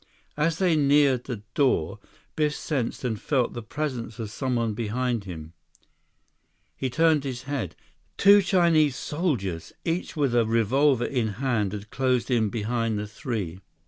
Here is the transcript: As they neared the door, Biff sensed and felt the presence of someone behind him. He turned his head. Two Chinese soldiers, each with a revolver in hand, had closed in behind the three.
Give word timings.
As 0.35 0.57
they 0.57 0.75
neared 0.75 1.25
the 1.25 1.43
door, 1.53 1.99
Biff 2.35 2.55
sensed 2.55 3.03
and 3.03 3.21
felt 3.21 3.53
the 3.53 3.61
presence 3.61 4.17
of 4.17 4.31
someone 4.31 4.73
behind 4.73 5.25
him. 5.25 5.53
He 6.75 6.89
turned 6.89 7.23
his 7.23 7.43
head. 7.43 7.75
Two 8.17 8.41
Chinese 8.41 8.95
soldiers, 8.95 9.73
each 9.85 10.15
with 10.15 10.33
a 10.33 10.43
revolver 10.47 11.05
in 11.05 11.33
hand, 11.33 11.71
had 11.73 11.91
closed 11.91 12.31
in 12.31 12.49
behind 12.49 12.97
the 12.97 13.05
three. 13.05 13.59